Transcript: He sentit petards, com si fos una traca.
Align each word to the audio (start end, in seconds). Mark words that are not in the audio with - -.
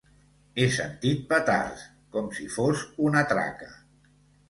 He 0.61 0.65
sentit 0.77 1.21
petards, 1.35 1.85
com 2.17 2.35
si 2.41 2.51
fos 2.57 2.85
una 3.11 3.27
traca. 3.37 3.73